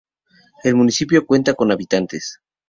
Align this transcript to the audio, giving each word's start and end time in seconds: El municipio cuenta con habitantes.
El 0.63 0.73
municipio 0.73 1.27
cuenta 1.27 1.53
con 1.53 1.71
habitantes. 1.71 2.39